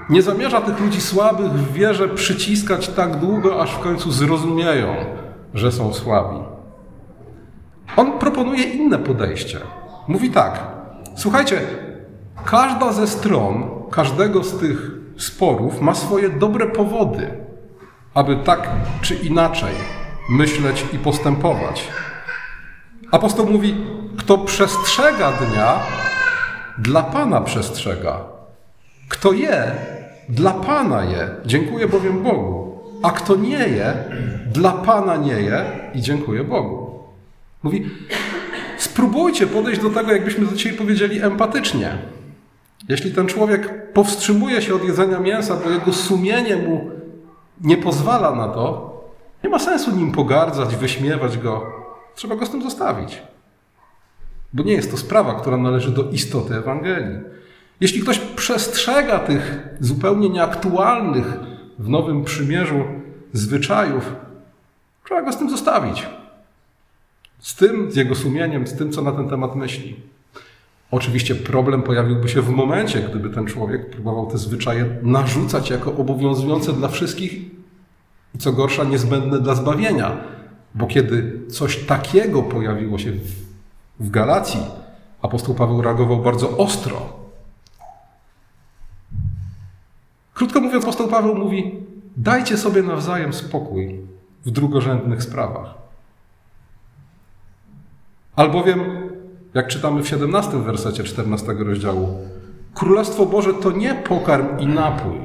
Nie 0.10 0.22
zamierza 0.22 0.62
tych 0.62 0.80
ludzi 0.80 1.02
słabych 1.02 1.52
w 1.52 1.74
wierze 1.74 2.10
przyciskać 2.10 2.88
tak 2.88 3.20
długo, 3.20 3.62
aż 3.62 3.72
w 3.72 3.80
końcu 3.80 4.12
zrozumieją, 4.12 4.96
że 5.54 5.72
są 5.72 5.94
słabi. 5.94 6.40
On 7.98 8.20
proponuje 8.20 8.64
inne 8.64 8.98
podejście. 9.00 9.60
Mówi 10.08 10.32
tak: 10.32 10.64
Słuchajcie, 11.16 11.62
każda 12.46 12.94
ze 12.94 13.08
stron, 13.08 13.70
każdego 13.92 14.44
z 14.44 14.58
tych 14.58 14.92
sporów 15.18 15.82
ma 15.82 15.96
swoje 15.96 16.30
dobre 16.30 16.68
powody, 16.68 17.28
aby 18.14 18.36
tak 18.36 18.70
czy 19.02 19.16
inaczej 19.16 19.74
myśleć 20.30 20.86
i 20.94 21.00
postępować. 21.00 21.88
Apostoł 23.16 23.52
mówi: 23.52 23.76
Kto 24.18 24.38
przestrzega 24.38 25.32
dnia, 25.32 25.80
dla 26.78 27.04
Pana 27.04 27.42
przestrzega. 27.42 28.20
Kto 29.10 29.34
je, 29.34 29.72
dla 30.30 30.52
Pana 30.52 31.04
je, 31.04 31.30
dziękuję 31.46 31.88
bowiem 31.88 32.24
Bogu. 32.24 32.80
A 33.04 33.12
kto 33.12 33.36
nie 33.36 33.68
je, 33.68 33.94
dla 34.52 34.72
Pana 34.72 35.18
nie 35.18 35.34
je 35.34 35.66
i 35.94 36.02
dziękuję 36.02 36.44
Bogu. 36.44 37.00
Mówi: 37.64 37.90
Spróbujcie 38.78 39.48
podejść 39.48 39.82
do 39.82 39.90
tego, 39.90 40.12
jakbyśmy 40.12 40.48
dzisiaj 40.48 40.74
powiedzieli, 40.74 41.22
empatycznie. 41.22 41.98
Jeśli 42.90 43.12
ten 43.12 43.28
człowiek 43.28 43.94
powstrzymuje 43.94 44.62
się 44.62 44.76
od 44.76 44.84
jedzenia 44.84 45.20
mięsa, 45.20 45.56
bo 45.64 45.70
jego 45.70 45.94
sumienie 45.94 46.56
mu 46.56 46.92
nie 47.62 47.78
pozwala 47.78 48.36
na 48.36 48.48
to, 48.48 48.96
nie 49.44 49.50
ma 49.50 49.60
sensu 49.60 49.92
nim 49.92 50.12
pogardzać, 50.12 50.76
wyśmiewać 50.76 51.38
go. 51.38 51.85
Trzeba 52.16 52.36
go 52.36 52.46
z 52.46 52.50
tym 52.50 52.62
zostawić. 52.62 53.22
Bo 54.54 54.64
nie 54.64 54.74
jest 54.74 54.92
to 54.92 54.98
sprawa, 54.98 55.34
która 55.34 55.58
należy 55.58 55.92
do 55.92 56.10
istoty 56.10 56.56
Ewangelii. 56.56 57.20
Jeśli 57.82 58.02
ktoś 58.02 58.20
przestrzega 58.20 59.20
tych 59.20 59.68
zupełnie 59.80 60.30
nieaktualnych 60.30 61.34
w 61.80 61.90
Nowym 61.90 62.24
Przymierzu 62.24 62.84
zwyczajów, 63.34 64.14
trzeba 65.06 65.22
go 65.22 65.34
z 65.34 65.38
tym 65.38 65.50
zostawić. 65.50 66.08
Z 67.40 67.56
tym, 67.56 67.92
z 67.92 67.96
jego 67.96 68.16
sumieniem, 68.16 68.68
z 68.68 68.78
tym, 68.78 68.92
co 68.92 69.02
na 69.02 69.12
ten 69.12 69.30
temat 69.30 69.56
myśli. 69.56 69.96
Oczywiście 70.92 71.36
problem 71.36 71.84
pojawiłby 71.84 72.30
się 72.30 72.42
w 72.42 72.50
momencie, 72.50 73.02
gdyby 73.02 73.30
ten 73.30 73.46
człowiek 73.46 73.90
próbował 73.90 74.28
te 74.28 74.38
zwyczaje 74.38 74.86
narzucać 75.02 75.70
jako 75.70 75.96
obowiązujące 75.96 76.74
dla 76.74 76.88
wszystkich 76.88 77.34
i 78.36 78.38
co 78.38 78.52
gorsza, 78.52 78.84
niezbędne 78.84 79.40
dla 79.40 79.56
zbawienia. 79.56 80.18
Bo 80.76 80.88
kiedy 80.88 81.42
coś 81.50 81.86
takiego 81.86 82.44
pojawiło 82.44 82.98
się 82.98 83.12
w, 83.12 83.32
w 84.00 84.10
Galacji, 84.10 84.60
apostoł 85.22 85.56
Paweł 85.56 85.82
reagował 85.82 86.22
bardzo 86.22 86.58
ostro. 86.58 87.26
Krótko 90.34 90.62
mówiąc, 90.62 90.84
apostoł 90.84 91.08
Paweł 91.08 91.36
mówi: 91.36 91.72
dajcie 92.18 92.58
sobie 92.58 92.84
nawzajem 92.84 93.34
spokój 93.34 94.00
w 94.46 94.52
drugorzędnych 94.52 95.24
sprawach. 95.24 95.74
Albowiem 98.36 98.80
jak 99.54 99.68
czytamy 99.68 100.04
w 100.04 100.08
17 100.08 100.58
wersecie 100.58 101.04
14 101.04 101.54
rozdziału. 101.54 102.20
Królestwo 102.74 103.26
Boże 103.26 103.54
to 103.54 103.72
nie 103.72 103.96
pokarm 103.96 104.60
i 104.60 104.68
napój, 104.68 105.16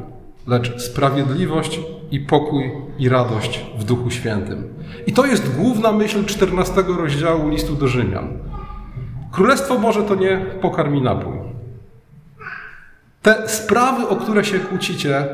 lecz 0.47 0.83
sprawiedliwość 0.83 1.81
i 2.11 2.21
pokój 2.21 2.73
i 3.01 3.09
radość 3.09 3.65
w 3.79 3.85
Duchu 3.85 4.11
Świętym. 4.11 4.75
I 5.07 5.13
to 5.13 5.27
jest 5.27 5.57
główna 5.57 5.93
myśl 5.93 6.25
14 6.25 6.83
rozdziału 6.99 7.49
listu 7.49 7.75
do 7.75 7.89
Rzymian. 7.89 8.39
Królestwo 9.33 9.79
Boże 9.79 10.03
to 10.03 10.15
nie 10.15 10.37
pokarm 10.61 10.95
i 10.95 11.03
napój. 11.03 11.39
Te 13.23 13.49
sprawy, 13.49 14.09
o 14.09 14.17
które 14.17 14.45
się 14.45 14.59
kłócicie, 14.59 15.29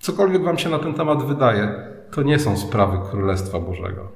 cokolwiek 0.00 0.42
wam 0.42 0.58
się 0.58 0.68
na 0.68 0.78
ten 0.78 0.94
temat 0.94 1.26
wydaje, 1.26 1.74
to 2.10 2.22
nie 2.22 2.38
są 2.38 2.56
sprawy 2.56 2.98
Królestwa 3.10 3.60
Bożego. 3.60 4.08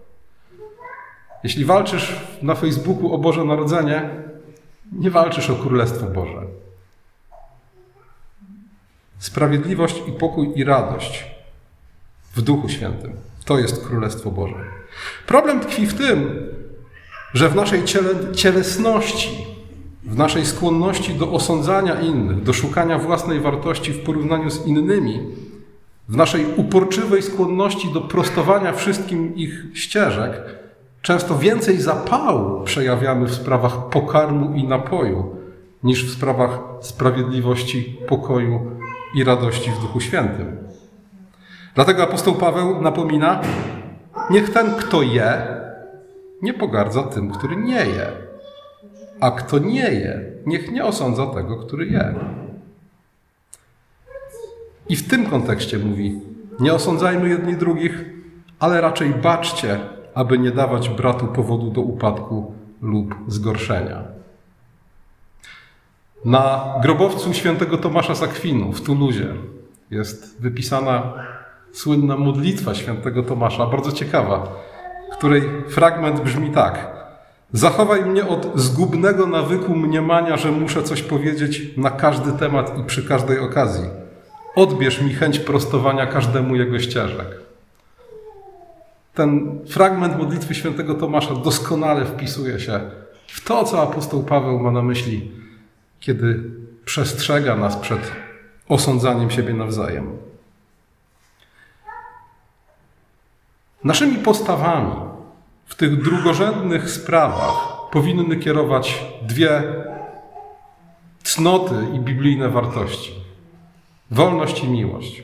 Jeśli 1.43 1.64
walczysz 1.64 2.21
na 2.43 2.54
Facebooku 2.54 3.14
o 3.14 3.19
Boże 3.19 3.45
Narodzenie, 3.45 4.11
nie 4.93 5.11
walczysz 5.11 5.50
o 5.50 5.54
Królestwo 5.54 6.07
Boże. 6.07 6.43
Sprawiedliwość 9.19 10.02
i 10.09 10.12
pokój 10.12 10.52
i 10.54 10.64
radość 10.64 11.34
w 12.37 12.43
Duchu 12.43 12.69
Świętym 12.69 13.12
to 13.45 13.59
jest 13.59 13.87
Królestwo 13.87 14.31
Boże. 14.31 14.55
Problem 15.26 15.61
tkwi 15.61 15.87
w 15.87 15.95
tym, 15.95 16.49
że 17.35 17.49
w 17.49 17.55
naszej 17.55 17.85
ciele, 17.85 18.11
cielesności, 18.35 19.47
w 20.05 20.19
naszej 20.19 20.47
skłonności 20.47 21.14
do 21.14 21.33
osądzania 21.33 22.00
innych, 22.00 22.43
do 22.43 22.53
szukania 22.53 22.99
własnej 22.99 23.41
wartości 23.41 23.93
w 23.93 24.05
porównaniu 24.05 24.50
z 24.50 24.67
innymi, 24.67 25.21
w 26.09 26.17
naszej 26.17 26.47
uporczywej 26.57 27.23
skłonności 27.23 27.93
do 27.93 28.00
prostowania 28.00 28.73
wszystkim 28.73 29.35
ich 29.35 29.64
ścieżek, 29.75 30.64
Często 31.05 31.38
więcej 31.38 31.81
zapału 31.81 32.64
przejawiamy 32.64 33.26
w 33.26 33.35
sprawach 33.35 33.88
pokarmu 33.88 34.55
i 34.55 34.64
napoju, 34.64 35.37
niż 35.83 36.07
w 36.07 36.14
sprawach 36.14 36.61
sprawiedliwości, 36.81 37.97
pokoju 38.09 38.71
i 39.14 39.25
radości 39.25 39.71
w 39.71 39.81
Duchu 39.81 40.00
Świętym. 40.00 40.63
Dlatego 41.75 42.02
apostoł 42.02 42.35
Paweł 42.35 42.83
napomina: 42.83 43.40
Niech 44.31 44.52
ten, 44.52 44.75
kto 44.75 45.02
je, 45.02 45.47
nie 46.43 46.54
pogardza 46.54 47.02
tym, 47.02 47.31
który 47.31 47.57
nie 47.57 47.87
je. 47.87 48.12
A 49.21 49.31
kto 49.31 49.59
nie 49.59 49.90
je, 49.90 50.33
niech 50.47 50.73
nie 50.73 50.85
osądza 50.85 51.26
tego, 51.26 51.57
który 51.57 51.87
je. 51.87 52.14
I 54.88 54.97
w 54.97 55.09
tym 55.09 55.26
kontekście 55.26 55.78
mówi: 55.78 56.21
Nie 56.61 56.75
osądzajmy 56.75 57.28
jedni 57.28 57.57
drugich, 57.57 58.04
ale 58.59 58.81
raczej 58.81 59.11
baczcie, 59.11 59.81
aby 60.14 60.38
nie 60.38 60.50
dawać 60.50 60.88
bratu 60.88 61.26
powodu 61.26 61.71
do 61.71 61.81
upadku 61.81 62.54
lub 62.83 63.14
zgorszenia. 63.28 64.04
Na 66.25 66.75
grobowcu 66.83 67.35
świętego 67.35 67.78
Tomasza 67.78 68.14
z 68.14 68.23
Akwinu 68.23 68.73
w 68.73 68.81
Tuluzie 68.81 69.35
jest 69.90 70.43
wypisana 70.43 71.12
słynna 71.75 72.16
modlitwa 72.16 72.75
świętego 72.75 73.23
Tomasza, 73.23 73.66
bardzo 73.66 73.93
ciekawa, 73.93 74.62
której 75.19 75.43
fragment 75.69 76.21
brzmi 76.21 76.50
tak. 76.50 76.95
Zachowaj 77.52 78.04
mnie 78.04 78.28
od 78.28 78.52
zgubnego 78.54 79.26
nawyku 79.26 79.76
mniemania, 79.76 80.37
że 80.37 80.50
muszę 80.52 80.83
coś 80.83 81.02
powiedzieć 81.02 81.62
na 81.76 81.90
każdy 81.90 82.33
temat 82.33 82.78
i 82.78 82.85
przy 82.85 83.09
każdej 83.09 83.38
okazji. 83.38 83.85
Odbierz 84.57 85.00
mi 85.00 85.14
chęć 85.14 85.38
prostowania 85.38 86.07
każdemu 86.07 86.57
jego 86.57 86.78
ścieżek. 86.78 87.26
Ten 89.14 89.59
fragment 89.69 90.19
modlitwy 90.19 90.54
świętego 90.54 90.95
Tomasza 90.95 91.35
doskonale 91.35 92.04
wpisuje 92.04 92.61
się 92.61 92.81
w 93.26 93.45
to, 93.45 93.64
co 93.64 93.83
apostoł 93.83 94.23
Paweł 94.23 94.61
ma 94.61 94.71
na 94.71 94.83
myśli, 94.83 95.31
kiedy 96.00 96.43
przestrzega 96.85 97.57
nas 97.57 97.76
przed 97.76 98.12
osądzaniem 98.69 99.31
siebie 99.31 99.54
nawzajem. 99.54 100.34
Naszymi 103.85 104.17
postawami 104.17 104.93
w 105.67 105.75
tych 105.75 106.03
drugorzędnych 106.03 106.91
sprawach 106.91 107.76
powinny 107.93 108.37
kierować 108.37 109.05
dwie 109.23 109.62
cnoty 111.23 111.75
i 111.95 112.00
biblijne 112.00 112.49
wartości: 112.49 113.14
wolność 114.11 114.64
i 114.64 114.69
miłość. 114.69 115.23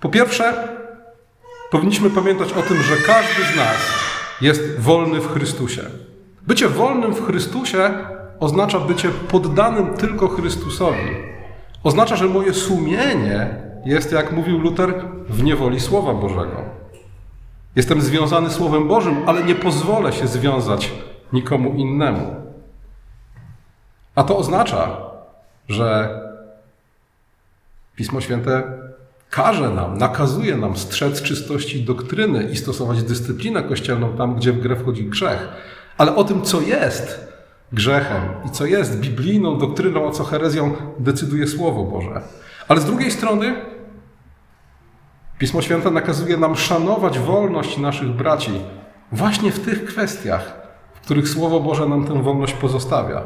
Po 0.00 0.08
pierwsze, 0.08 0.68
powinniśmy 1.70 2.10
pamiętać 2.10 2.52
o 2.52 2.62
tym, 2.62 2.82
że 2.82 2.96
każdy 2.96 3.44
z 3.52 3.56
nas 3.56 3.76
jest 4.40 4.80
wolny 4.80 5.20
w 5.20 5.32
Chrystusie. 5.32 5.82
Bycie 6.42 6.68
wolnym 6.68 7.14
w 7.14 7.26
Chrystusie 7.26 7.94
oznacza 8.40 8.80
bycie 8.80 9.08
poddanym 9.08 9.96
tylko 9.96 10.28
Chrystusowi. 10.28 11.16
Oznacza, 11.84 12.16
że 12.16 12.26
moje 12.26 12.54
sumienie 12.54 13.48
jest, 13.84 14.12
jak 14.12 14.32
mówił 14.32 14.58
Luter, 14.58 14.94
w 15.28 15.42
niewoli 15.42 15.80
Słowa 15.80 16.14
Bożego. 16.14 16.79
Jestem 17.76 18.00
związany 18.00 18.50
Słowem 18.50 18.88
Bożym, 18.88 19.16
ale 19.26 19.44
nie 19.44 19.54
pozwolę 19.54 20.12
się 20.12 20.26
związać 20.26 20.92
nikomu 21.32 21.74
innemu. 21.74 22.34
A 24.14 24.22
to 24.22 24.36
oznacza, 24.36 24.96
że 25.68 26.20
Pismo 27.96 28.20
Święte 28.20 28.62
każe 29.30 29.70
nam, 29.70 29.98
nakazuje 29.98 30.56
nam 30.56 30.76
strzec 30.76 31.22
czystości 31.22 31.82
doktryny 31.82 32.42
i 32.44 32.56
stosować 32.56 33.02
dyscyplinę 33.02 33.62
kościelną 33.62 34.16
tam, 34.16 34.34
gdzie 34.34 34.52
w 34.52 34.60
grę 34.60 34.76
wchodzi 34.76 35.04
grzech. 35.04 35.48
Ale 35.98 36.16
o 36.16 36.24
tym, 36.24 36.42
co 36.42 36.60
jest 36.60 37.28
grzechem 37.72 38.22
i 38.46 38.50
co 38.50 38.66
jest 38.66 39.00
biblijną 39.00 39.58
doktryną, 39.58 40.08
a 40.08 40.10
co 40.10 40.24
herezją, 40.24 40.76
decyduje 40.98 41.46
Słowo 41.46 41.84
Boże. 41.84 42.20
Ale 42.68 42.80
z 42.80 42.84
drugiej 42.84 43.10
strony 43.10 43.54
Pismo 45.40 45.62
Święte 45.62 45.90
nakazuje 45.90 46.36
nam 46.36 46.56
szanować 46.56 47.18
wolność 47.18 47.78
naszych 47.78 48.08
braci 48.08 48.50
właśnie 49.12 49.52
w 49.52 49.60
tych 49.60 49.84
kwestiach, 49.84 50.68
w 50.94 51.00
których 51.00 51.28
Słowo 51.28 51.60
Boże 51.60 51.88
nam 51.88 52.04
tę 52.06 52.22
wolność 52.22 52.52
pozostawia. 52.52 53.24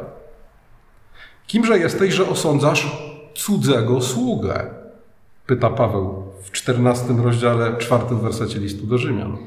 Kimże 1.47 1.79
jesteś, 1.79 2.13
że 2.13 2.29
osądzasz 2.29 2.97
cudzego 3.33 4.01
sługę? 4.01 4.65
Pyta 5.45 5.69
Paweł 5.69 6.23
w 6.43 6.51
14 6.51 7.13
rozdziale, 7.23 7.77
czwartym 7.77 8.19
wersecie 8.19 8.59
listu 8.59 8.87
do 8.87 8.97
Rzymian. 8.97 9.37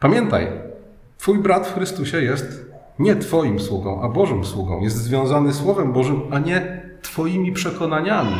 Pamiętaj, 0.00 0.48
Twój 1.18 1.38
brat 1.38 1.66
w 1.66 1.74
Chrystusie 1.74 2.22
jest 2.22 2.66
nie 2.98 3.16
Twoim 3.16 3.60
sługą, 3.60 4.02
a 4.02 4.08
Bożym 4.08 4.44
sługą. 4.44 4.80
Jest 4.80 4.96
związany 4.96 5.52
Słowem 5.52 5.92
Bożym, 5.92 6.20
a 6.30 6.38
nie 6.38 6.82
Twoimi 7.02 7.52
przekonaniami, 7.52 8.36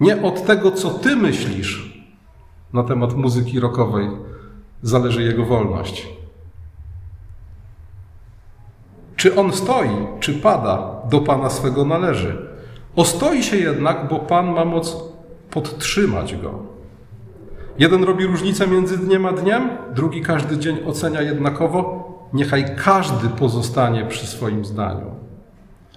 nie 0.00 0.22
od 0.22 0.46
tego, 0.46 0.70
co 0.70 0.90
ty 0.90 1.16
myślisz 1.16 2.02
na 2.72 2.82
temat 2.82 3.16
muzyki 3.16 3.60
rockowej, 3.60 4.08
zależy 4.82 5.22
jego 5.22 5.44
wolność. 5.44 6.08
Czy 9.16 9.36
on 9.36 9.52
stoi, 9.52 10.06
czy 10.20 10.34
pada, 10.34 11.02
do 11.10 11.20
Pana 11.20 11.50
swego 11.50 11.84
należy. 11.84 12.36
Ostoi 12.96 13.42
się 13.42 13.56
jednak, 13.56 14.08
bo 14.08 14.18
Pan 14.18 14.54
ma 14.54 14.64
moc 14.64 14.96
podtrzymać 15.50 16.36
go. 16.36 16.58
Jeden 17.78 18.04
robi 18.04 18.26
różnicę 18.26 18.66
między 18.66 18.98
dniem 18.98 19.26
a 19.26 19.32
dniem, 19.32 19.70
drugi 19.94 20.20
każdy 20.20 20.58
dzień 20.58 20.76
ocenia 20.86 21.22
jednakowo. 21.22 22.10
Niechaj 22.32 22.76
każdy 22.84 23.28
pozostanie 23.28 24.04
przy 24.04 24.26
swoim 24.26 24.64
zdaniu. 24.64 25.19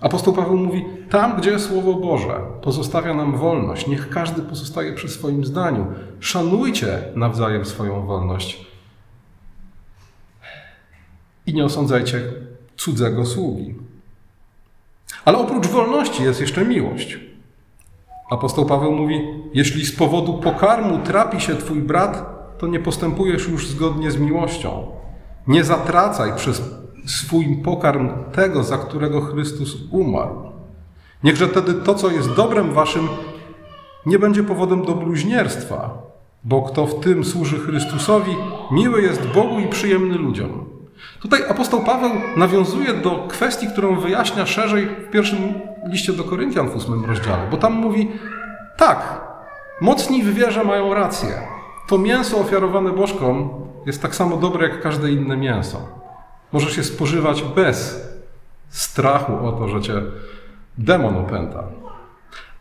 Apostoł 0.04 0.34
Paweł 0.34 0.58
mówi: 0.58 0.86
Tam, 1.10 1.38
gdzie 1.38 1.60
Słowo 1.60 1.94
Boże 1.94 2.40
pozostawia 2.62 3.14
nam 3.14 3.38
wolność, 3.38 3.88
niech 3.88 4.10
każdy 4.10 4.42
pozostaje 4.42 4.94
przy 4.94 5.10
swoim 5.10 5.46
zdaniu. 5.46 5.86
Szanujcie 6.20 7.04
nawzajem 7.16 7.66
swoją 7.66 8.06
wolność 8.06 8.66
i 11.46 11.54
nie 11.54 11.66
osądzajcie 11.66 12.22
cudzego 12.78 13.26
sługi. 13.26 13.76
Ale 15.26 15.38
oprócz 15.38 15.68
wolności 15.68 16.24
jest 16.24 16.42
jeszcze 16.42 16.66
miłość. 16.66 17.20
Apostoł 18.32 18.66
Paweł 18.66 18.92
mówi: 18.92 19.22
Jeśli 19.54 19.86
z 19.86 19.96
powodu 19.96 20.34
pokarmu 20.34 21.00
trapi 21.00 21.42
się 21.42 21.56
twój 21.56 21.82
brat, 21.82 22.26
to 22.58 22.68
nie 22.68 22.80
postępujesz 22.80 23.48
już 23.48 23.68
zgodnie 23.68 24.12
z 24.12 24.18
miłością. 24.18 24.88
Nie 25.48 25.64
zatracaj 25.64 26.36
przez 26.36 26.83
swój 27.06 27.58
pokarm 27.64 28.10
tego, 28.32 28.64
za 28.64 28.78
którego 28.78 29.22
Chrystus 29.22 29.78
umarł. 29.92 30.52
Niechże 31.24 31.48
wtedy 31.48 31.74
to, 31.74 31.96
co 31.96 32.12
jest 32.12 32.34
dobrem 32.34 32.74
waszym, 32.74 33.08
nie 34.06 34.20
będzie 34.20 34.44
powodem 34.44 34.86
do 34.86 34.96
bluźnierstwa, 34.96 35.90
bo 36.44 36.62
kto 36.62 36.86
w 36.86 37.00
tym 37.00 37.26
służy 37.26 37.60
Chrystusowi, 37.60 38.36
miły 38.72 39.02
jest 39.02 39.28
Bogu 39.28 39.60
i 39.60 39.68
przyjemny 39.68 40.18
ludziom. 40.18 40.66
Tutaj 41.22 41.42
apostoł 41.50 41.84
Paweł 41.84 42.12
nawiązuje 42.38 42.94
do 42.94 43.28
kwestii, 43.30 43.68
którą 43.68 43.96
wyjaśnia 43.96 44.46
szerzej 44.46 44.86
w 44.86 45.10
pierwszym 45.10 45.54
liście 45.88 46.14
do 46.14 46.24
Koryntian 46.24 46.70
w 46.70 46.76
ósmym 46.76 47.06
rozdziale, 47.06 47.48
bo 47.52 47.58
tam 47.58 47.74
mówi 47.74 48.12
tak, 48.78 49.22
mocni 49.82 50.24
w 50.24 50.34
wierze 50.34 50.64
mają 50.64 50.94
rację. 50.94 51.30
To 51.88 51.98
mięso 51.98 52.40
ofiarowane 52.40 52.92
bożkom 52.92 53.50
jest 53.86 54.02
tak 54.02 54.16
samo 54.16 54.38
dobre 54.38 54.70
jak 54.70 54.82
każde 54.82 55.12
inne 55.12 55.38
mięso. 55.38 56.03
Możesz 56.54 56.76
się 56.76 56.84
spożywać 56.84 57.44
bez 57.44 58.08
strachu 58.70 59.48
o 59.48 59.52
to, 59.52 59.68
że 59.68 59.82
cię 59.82 60.02
demon 60.78 61.18
opęta. 61.18 61.64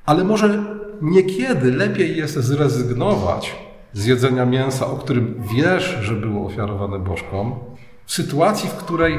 Ale 0.07 0.25
może 0.25 0.65
niekiedy 1.03 1.73
lepiej 1.73 2.17
jest 2.17 2.35
zrezygnować 2.35 3.57
z 3.93 4.07
jedzenia 4.07 4.47
mięsa, 4.47 4.87
o 4.87 4.97
którym 4.97 5.43
wiesz, 5.55 5.99
że 6.01 6.15
było 6.15 6.47
ofiarowane 6.47 6.99
bożkom, 6.99 7.55
w 8.07 8.13
sytuacji, 8.13 8.69
w 8.69 8.75
której 8.75 9.19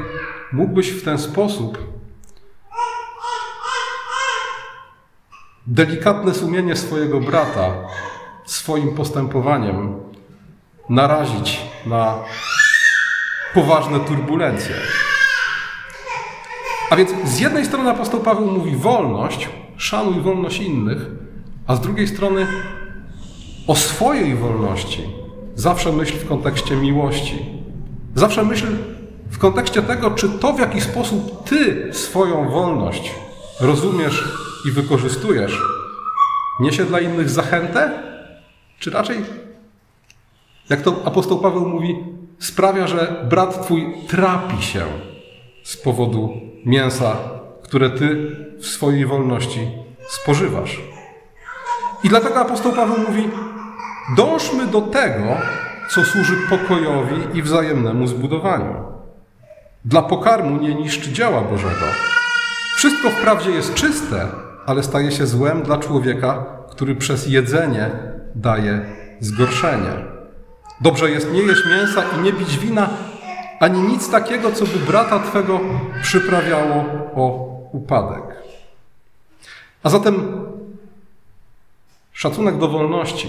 mógłbyś 0.51 0.89
w 0.89 1.03
ten 1.03 1.17
sposób 1.17 1.77
delikatne 5.67 6.33
sumienie 6.33 6.75
swojego 6.75 7.19
brata 7.19 7.73
swoim 8.45 8.95
postępowaniem 8.95 9.95
narazić 10.89 11.61
na 11.85 12.17
poważne 13.53 13.99
turbulencje. 13.99 14.75
A 16.89 16.95
więc 16.95 17.11
z 17.25 17.39
jednej 17.39 17.65
strony 17.65 17.89
apostoł 17.89 18.19
Paweł 18.19 18.51
mówi 18.51 18.75
wolność, 18.75 19.49
szanuj 19.77 20.21
wolność 20.21 20.59
innych, 20.59 21.05
a 21.67 21.75
z 21.75 21.81
drugiej 21.81 22.07
strony 22.07 22.47
o 23.67 23.75
swojej 23.75 24.35
wolności 24.35 25.09
zawsze 25.55 25.91
myśl 25.91 26.17
w 26.17 26.27
kontekście 26.27 26.75
miłości. 26.75 27.45
Zawsze 28.15 28.43
myśl 28.43 28.67
w 29.31 29.37
kontekście 29.37 29.81
tego, 29.81 30.11
czy 30.11 30.29
to 30.29 30.53
w 30.53 30.59
jaki 30.59 30.81
sposób 30.81 31.43
ty 31.49 31.89
swoją 31.93 32.49
wolność 32.49 33.11
rozumiesz 33.59 34.23
i 34.67 34.71
wykorzystujesz, 34.71 35.61
niesie 36.59 36.85
dla 36.85 36.99
innych 36.99 37.29
zachętę, 37.29 37.91
czy 38.79 38.91
raczej, 38.91 39.17
jak 40.69 40.81
to 40.81 41.01
apostoł 41.05 41.39
Paweł 41.39 41.69
mówi, 41.69 41.95
sprawia, 42.43 42.87
że 42.87 43.25
brat 43.29 43.63
twój 43.63 43.93
trapi 44.07 44.61
się 44.61 44.85
z 45.63 45.77
powodu 45.77 46.33
mięsa, 46.65 47.15
które 47.63 47.89
ty 47.89 48.35
w 48.59 48.65
swojej 48.65 49.05
wolności 49.05 49.71
spożywasz. 50.09 50.81
I 52.03 52.09
dlatego 52.09 52.39
apostoł 52.39 52.71
Paweł 52.71 52.97
mówi: 53.07 53.29
dążmy 54.17 54.67
do 54.67 54.81
tego, 54.81 55.37
co 55.89 56.03
służy 56.03 56.35
pokojowi 56.49 57.15
i 57.37 57.41
wzajemnemu 57.41 58.07
zbudowaniu. 58.07 58.75
Dla 59.85 60.01
pokarmu 60.01 60.61
nie 60.61 60.75
niszczy 60.75 61.11
dzieła 61.11 61.41
Bożego. 61.41 61.85
Wszystko 62.75 63.09
wprawdzie 63.09 63.51
jest 63.51 63.73
czyste, 63.73 64.27
ale 64.65 64.83
staje 64.83 65.11
się 65.11 65.27
złem 65.27 65.61
dla 65.61 65.77
człowieka, 65.77 66.45
który 66.69 66.95
przez 66.95 67.27
jedzenie 67.27 67.91
daje 68.35 68.85
zgorszenie. 69.19 70.12
Dobrze 70.81 71.11
jest 71.11 71.31
nie 71.31 71.41
jeść 71.41 71.61
mięsa 71.65 72.03
i 72.17 72.23
nie 72.23 72.33
pić 72.33 72.57
wina, 72.57 72.89
ani 73.59 73.81
nic 73.81 74.09
takiego, 74.09 74.51
co 74.51 74.65
by 74.65 74.79
brata 74.79 75.19
Twego 75.19 75.59
przyprawiało 76.01 76.85
o 77.15 77.53
upadek. 77.71 78.23
A 79.83 79.89
zatem 79.89 80.45
szacunek 82.11 82.57
do 82.57 82.67
wolności 82.67 83.27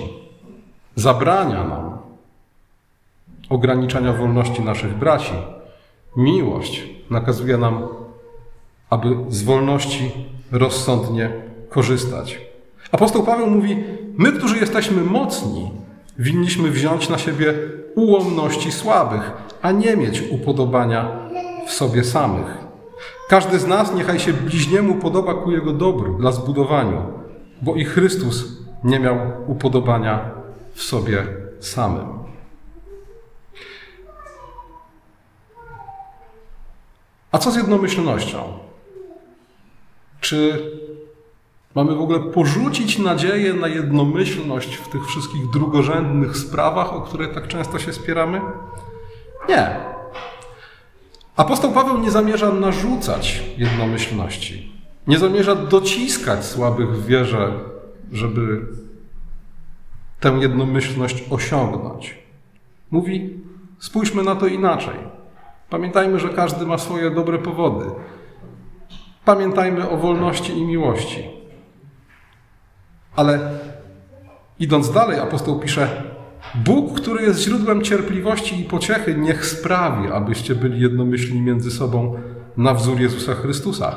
zabrania 0.96 1.64
nam 1.64 1.98
ograniczania 3.48 4.12
wolności 4.12 4.62
naszych 4.62 4.94
braci. 4.94 5.32
Miłość 6.16 6.82
nakazuje 7.10 7.58
nam, 7.58 7.88
aby 8.90 9.16
z 9.28 9.42
wolności 9.42 10.12
rozsądnie 10.52 11.30
korzystać. 11.68 12.40
Apostoł 12.92 13.22
Paweł 13.22 13.50
mówi: 13.50 13.84
My, 14.18 14.32
którzy 14.32 14.58
jesteśmy 14.58 15.02
mocni, 15.02 15.70
winniśmy 16.18 16.70
wziąć 16.70 17.08
na 17.08 17.18
siebie 17.18 17.54
ułomności 17.94 18.72
słabych, 18.72 19.32
a 19.62 19.72
nie 19.72 19.96
mieć 19.96 20.22
upodobania 20.30 21.28
w 21.66 21.72
sobie 21.72 22.04
samych. 22.04 22.64
Każdy 23.28 23.58
z 23.58 23.66
nas 23.66 23.94
niechaj 23.94 24.20
się 24.20 24.32
bliźniemu 24.32 24.94
podoba 24.94 25.34
ku 25.34 25.50
jego 25.50 25.72
dobru, 25.72 26.18
dla 26.18 26.32
zbudowaniu, 26.32 27.02
bo 27.62 27.74
i 27.74 27.84
Chrystus 27.84 28.44
nie 28.84 29.00
miał 29.00 29.16
upodobania 29.46 30.30
w 30.74 30.82
sobie 30.82 31.26
samym. 31.60 32.24
A 37.32 37.38
co 37.38 37.50
z 37.50 37.56
jednomyślnością? 37.56 38.38
Czy 40.20 40.70
mamy 41.74 41.94
w 41.94 42.00
ogóle 42.00 42.20
porzucić 42.20 42.98
nadzieję 42.98 43.54
na 43.54 43.68
jednomyślność 43.68 44.76
w 44.76 44.88
tych 44.88 45.06
wszystkich 45.06 45.50
drugorzędnych 45.50 46.36
sprawach, 46.36 46.92
o 46.92 47.00
które 47.00 47.28
tak 47.28 47.48
często 47.48 47.78
się 47.78 47.92
spieramy? 47.92 48.40
Nie. 49.48 49.76
Apostoł 51.36 51.72
Paweł 51.72 51.98
nie 51.98 52.10
zamierza 52.10 52.52
narzucać 52.52 53.42
jednomyślności. 53.58 54.72
Nie 55.06 55.18
zamierza 55.18 55.54
dociskać 55.54 56.44
słabych 56.44 56.90
w 56.90 57.06
wierze, 57.06 57.52
żeby 58.12 58.66
tę 60.20 60.30
jednomyślność 60.40 61.24
osiągnąć. 61.30 62.18
Mówi: 62.90 63.40
spójrzmy 63.78 64.22
na 64.22 64.34
to 64.34 64.46
inaczej. 64.46 64.94
Pamiętajmy, 65.70 66.18
że 66.18 66.28
każdy 66.28 66.66
ma 66.66 66.78
swoje 66.78 67.10
dobre 67.10 67.38
powody. 67.38 67.84
Pamiętajmy 69.24 69.90
o 69.90 69.96
wolności 69.96 70.52
i 70.52 70.64
miłości. 70.64 71.33
Ale 73.16 73.50
idąc 74.58 74.92
dalej, 74.92 75.18
apostoł 75.18 75.58
pisze: 75.60 76.02
Bóg, 76.54 77.00
który 77.00 77.24
jest 77.24 77.40
źródłem 77.40 77.82
cierpliwości 77.82 78.60
i 78.60 78.64
pociechy, 78.64 79.14
niech 79.14 79.46
sprawi, 79.46 80.08
abyście 80.12 80.54
byli 80.54 80.80
jednomyślni 80.80 81.40
między 81.40 81.70
sobą 81.70 82.14
na 82.56 82.74
wzór 82.74 83.00
Jezusa 83.00 83.34
Chrystusa. 83.34 83.96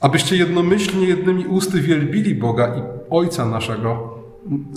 Abyście 0.00 0.36
jednomyślnie 0.36 1.06
jednymi 1.06 1.46
usty 1.46 1.80
wielbili 1.80 2.34
Boga 2.34 2.66
i 2.66 2.82
Ojca 3.10 3.46
naszego 3.46 4.18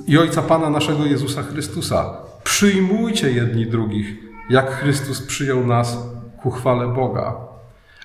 i 0.08 0.18
Ojca 0.18 0.42
Pana 0.42 0.70
naszego 0.70 1.06
Jezusa 1.06 1.44
Chrystusa. 1.44 2.18
Przyjmujcie 2.44 3.32
jedni 3.32 3.66
drugich, 3.66 4.16
jak 4.50 4.72
Chrystus 4.72 5.22
przyjął 5.22 5.68
nas 5.68 5.98
ku 6.42 6.52
chwale 6.52 6.88
Boga. 6.88 7.36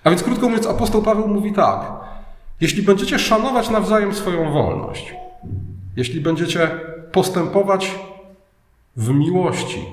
A 0.05 0.11
więc 0.11 0.23
krótko 0.23 0.49
mówiąc, 0.49 0.67
apostoł 0.67 1.03
Paweł 1.03 1.29
mówi 1.29 1.53
tak: 1.53 1.81
jeśli 2.61 2.83
będziecie 2.83 3.19
szanować 3.19 3.71
nawzajem 3.71 4.15
swoją 4.15 4.53
wolność, 4.53 5.15
jeśli 5.97 6.21
będziecie 6.21 6.71
postępować 7.13 7.99
w 8.97 9.09
miłości 9.09 9.85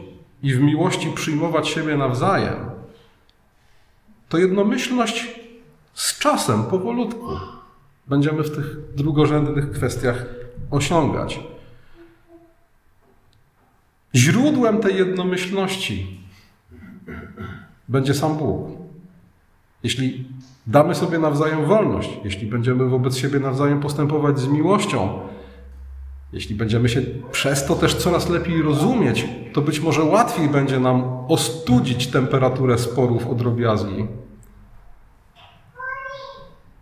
i 0.44 0.54
w 0.54 0.60
miłości 0.60 1.12
przyjmować 1.16 1.68
siebie 1.68 1.98
nawzajem, 1.98 2.56
to 4.30 4.38
jednomyślność 4.38 5.40
z 5.94 6.20
czasem, 6.20 6.64
powolutku, 6.64 7.28
będziemy 8.08 8.44
w 8.44 8.56
tych 8.56 8.94
drugorzędnych 8.96 9.72
kwestiach 9.72 10.26
osiągać. 10.72 11.40
Źródłem 14.16 14.80
tej 14.80 14.96
jednomyślności 14.96 16.20
będzie 17.90 18.14
sam 18.14 18.38
Bóg. 18.38 18.68
Jeśli 19.84 20.28
damy 20.68 20.96
sobie 20.96 21.20
nawzajem 21.20 21.66
wolność, 21.66 22.10
jeśli 22.24 22.48
będziemy 22.48 22.86
wobec 22.86 23.18
siebie 23.18 23.40
nawzajem 23.40 23.80
postępować 23.80 24.40
z 24.40 24.48
miłością, 24.48 25.20
jeśli 26.34 26.56
będziemy 26.56 26.90
się 26.90 27.02
przez 27.32 27.66
to 27.66 27.76
też 27.76 27.96
coraz 27.96 28.30
lepiej 28.30 28.62
rozumieć, 28.62 29.26
to 29.54 29.62
być 29.62 29.80
może 29.80 30.04
łatwiej 30.04 30.50
będzie 30.50 30.80
nam 30.80 31.04
ostudzić 31.28 32.08
temperaturę 32.08 32.78
sporów 32.78 33.28
o 33.28 33.36
drobiazgi. 33.36 34.08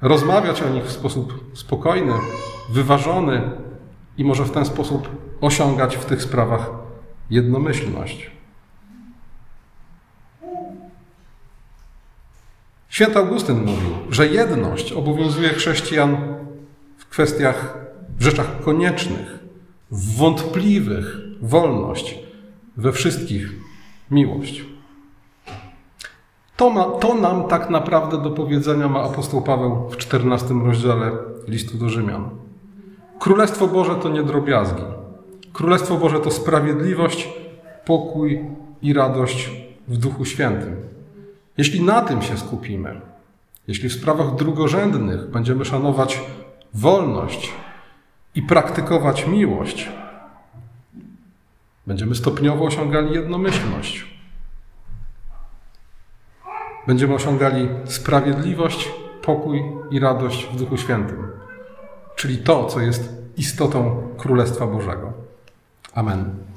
Rozmawiać 0.01 0.61
o 0.61 0.69
nich 0.69 0.83
w 0.83 0.91
sposób 0.91 1.51
spokojny, 1.53 2.13
wyważony 2.69 3.51
i 4.17 4.23
może 4.23 4.45
w 4.45 4.51
ten 4.51 4.65
sposób 4.65 5.09
osiągać 5.41 5.97
w 5.97 6.05
tych 6.05 6.21
sprawach 6.21 6.69
jednomyślność. 7.29 8.31
Święty 12.89 13.19
Augustyn 13.19 13.59
mówił, 13.59 13.91
że 14.09 14.27
jedność 14.27 14.91
obowiązuje 14.91 15.49
chrześcijan 15.49 16.17
w 16.97 17.05
kwestiach, 17.05 17.77
w 18.17 18.23
rzeczach 18.23 18.61
koniecznych, 18.61 19.38
wątpliwych 19.91 21.17
wolność, 21.41 22.19
we 22.77 22.91
wszystkich 22.91 23.49
miłość. 24.11 24.65
To, 26.57 26.69
ma, 26.69 26.83
to 26.83 27.15
nam 27.15 27.43
tak 27.43 27.69
naprawdę 27.69 28.21
do 28.21 28.31
powiedzenia 28.31 28.87
ma 28.87 29.03
apostoł 29.03 29.41
Paweł 29.41 29.89
w 29.89 29.97
14 29.97 30.53
rozdziale 30.65 31.11
listu 31.47 31.77
do 31.77 31.89
Rzymian. 31.89 32.29
Królestwo 33.19 33.67
Boże 33.67 33.95
to 33.95 34.09
nie 34.09 34.23
drobiazgi. 34.23 34.83
Królestwo 35.53 35.97
Boże 35.97 36.19
to 36.19 36.31
sprawiedliwość, 36.31 37.29
pokój 37.85 38.45
i 38.81 38.93
radość 38.93 39.51
w 39.87 39.97
Duchu 39.97 40.25
Świętym. 40.25 40.75
Jeśli 41.57 41.81
na 41.81 42.01
tym 42.01 42.21
się 42.21 42.37
skupimy, 42.37 43.01
jeśli 43.67 43.89
w 43.89 43.93
sprawach 43.93 44.35
drugorzędnych 44.35 45.29
będziemy 45.29 45.65
szanować 45.65 46.21
wolność 46.73 47.51
i 48.35 48.41
praktykować 48.41 49.27
miłość, 49.27 49.89
będziemy 51.87 52.15
stopniowo 52.15 52.65
osiągali 52.65 53.13
jednomyślność. 53.13 54.19
Będziemy 56.87 57.13
osiągali 57.13 57.69
sprawiedliwość, 57.85 58.91
pokój 59.21 59.63
i 59.91 59.99
radość 59.99 60.47
w 60.53 60.55
Duchu 60.55 60.77
Świętym, 60.77 61.27
czyli 62.15 62.37
to, 62.37 62.65
co 62.65 62.79
jest 62.79 63.23
istotą 63.37 64.07
Królestwa 64.17 64.67
Bożego. 64.67 65.13
Amen. 65.93 66.48